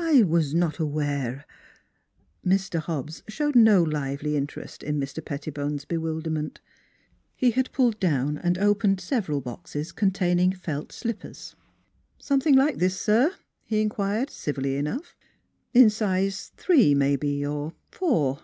I 0.00 0.24
was 0.26 0.54
not 0.54 0.80
aware" 0.80 1.46
Mr. 2.44 2.80
Hobbs 2.80 3.22
showed 3.28 3.54
no 3.54 3.80
lively 3.80 4.34
interest 4.36 4.82
in 4.82 4.98
Mr. 4.98 5.24
Pettibone's 5.24 5.84
bewilderment. 5.84 6.60
He 7.36 7.52
had 7.52 7.70
pulled 7.70 8.00
down 8.00 8.30
io8 8.38 8.42
NEIGHBORS 8.42 8.46
and 8.46 8.58
opened 8.58 9.00
several 9.00 9.40
boxes 9.40 9.92
containing 9.92 10.52
felt 10.52 10.90
slippers." 10.90 11.54
Something 12.18 12.56
like 12.56 12.78
this, 12.78 12.98
sir?" 13.00 13.32
he 13.66 13.80
inquired, 13.80 14.30
civilly 14.30 14.74
enough;" 14.74 15.14
in 15.72 15.90
size 15.90 16.50
three 16.56 16.92
maybe, 16.96 17.46
or 17.46 17.72
four." 17.92 18.40